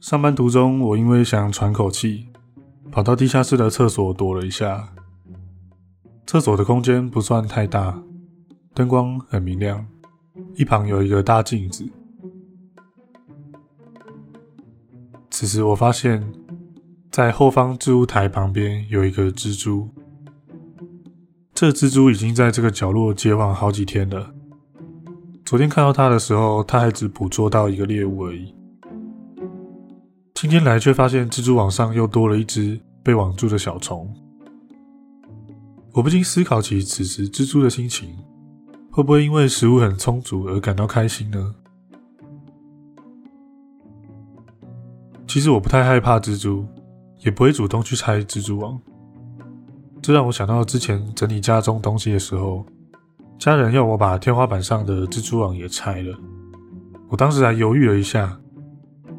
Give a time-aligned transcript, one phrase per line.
[0.00, 2.28] 上班途中，我因为想喘口气，
[2.90, 4.88] 跑到地下室的厕所躲了一下。
[6.26, 8.02] 厕所的空间不算太大，
[8.72, 9.86] 灯光很明亮，
[10.54, 11.86] 一旁有一个大镜子。
[15.30, 16.32] 此时，我发现，
[17.10, 19.90] 在后方置物台旁边有一个蜘蛛。
[21.52, 24.32] 这蜘蛛已经在这个角落结网好几天了。
[25.44, 28.54] 昨天看到它的时候，它还只捕捉到一个猎物而已。
[30.40, 34.10] 今天来却发现蜘蛛网上又多了一只被网住的小虫。
[35.92, 38.16] 我不禁思考起此时蜘蛛的心情，
[38.90, 41.54] 会不会因为食物很充足而感到开心呢？
[45.26, 46.66] 其实我不太害怕蜘蛛，
[47.18, 48.80] 也不会主动去拆蜘蛛网。
[50.00, 52.64] 这让我想到之前整理家中东西的时候，
[53.38, 56.18] 家人要我把天花板上的蜘蛛网也拆了。
[57.10, 58.40] 我当时还犹豫了一下，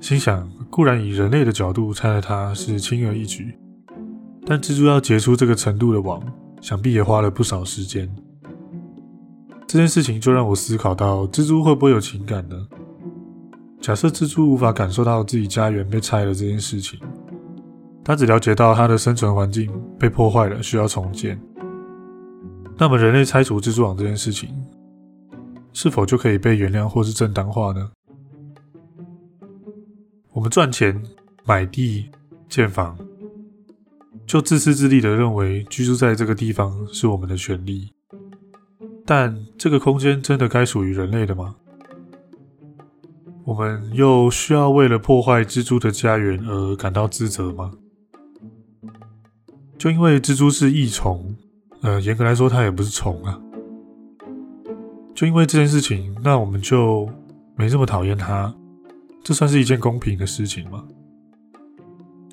[0.00, 3.54] 心想固然以人类的角度拆了它是轻而易举，
[4.46, 6.22] 但蜘蛛要结出这个程度的网，
[6.60, 8.08] 想必也花了不少时间。
[9.66, 12.56] 这件事情就让我思考到，蜘蛛会不会有情感呢？
[13.80, 16.98] 假设蜘蛛无法感受到自己家园被拆了这件事情。
[18.02, 21.40] 它只了解到它的生存环境被破坏了，需要重建。
[22.78, 24.48] 那么，人类拆除蜘蛛网这件事情，
[25.72, 27.90] 是否就可以被原谅或是正当化呢？
[30.40, 30.98] 我们赚钱、
[31.44, 32.10] 买地、
[32.48, 32.96] 建房，
[34.26, 37.92] 就自私自利的认为居住在这个地方是我们的权利。
[39.04, 41.54] 但这个空间真的该属于人类的吗？
[43.44, 47.72] 我们又需要为了破坏蜘蛛的家园而感到自责吗？
[49.76, 51.36] 就因为蜘蛛是益虫，
[51.82, 53.38] 呃，严格来说它也不是虫啊。
[55.14, 57.06] 就因为这件事情，那我们就
[57.56, 58.54] 没这么讨厌它，
[59.22, 60.84] 这算是一件公平的事情吗？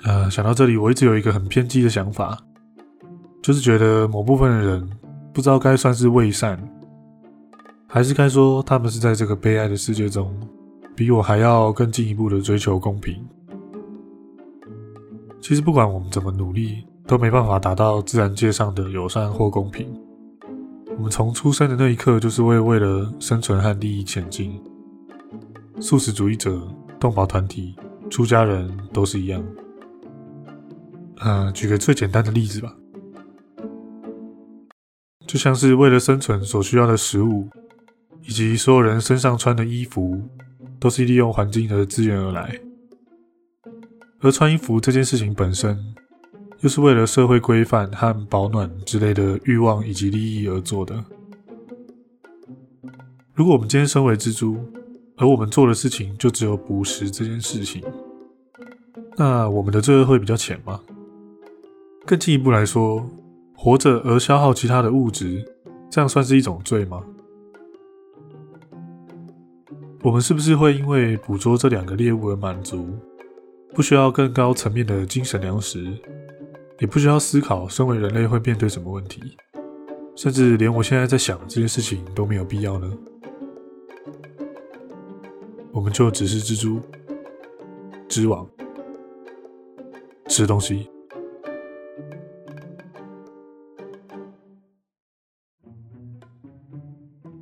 [0.03, 2.37] 呃，想到这里，我一直有一个很偏激的想法，
[3.41, 4.89] 就是觉得某部分的人
[5.33, 6.57] 不知道该算是伪善，
[7.87, 10.33] 还是该说他们是在这个悲哀的世界中，
[10.95, 13.27] 比我还要更进一步的追求公平。
[15.41, 19.87] 其实不管我们怎么努力，都没办法达到自然界上的友善或公平。
[20.97, 24.59] 我们从出生的那一刻就是为为了生存和利益前进。
[25.79, 26.67] 素食主义者、
[26.99, 27.75] 动保团体、
[28.09, 29.43] 出家人都是一样。
[31.19, 32.75] 呃，举个最简单的例子吧，
[35.25, 37.49] 就像是为了生存所需要的食物，
[38.23, 40.21] 以及所有人身上穿的衣服，
[40.79, 42.59] 都是利用环境的资源而来。
[44.19, 45.77] 而穿衣服这件事情本身，
[46.61, 51.03] 又是为了社会规范和保暖之类的欲望以及利益而做的。
[53.33, 54.57] 如果我们今天身为蜘蛛，
[55.17, 57.83] 而我们做的事情就只有捕食这件事情，
[59.17, 60.79] 那我们的罪恶会比较浅吗？
[62.05, 63.03] 更进一步来说，
[63.55, 65.43] 活着而消耗其他的物质，
[65.89, 67.03] 这样算是一种罪吗？
[70.03, 72.87] 我们是不是会因为捕捉这两个猎物而满足，
[73.73, 75.83] 不需要更高层面的精神粮食？
[76.79, 79.35] 也不需要思考，身为人类会面对什么问题，
[80.15, 82.87] 甚至连我现在在想这件事情都没有必要呢？
[85.77, 86.81] 我们就只是蜘蛛，
[88.09, 88.49] 织网，
[90.27, 90.89] 吃东西。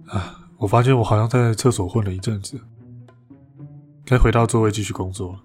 [0.07, 2.59] 啊，我发现我好像在厕所混了一阵子，
[4.03, 5.39] 该回到座位继续工作了。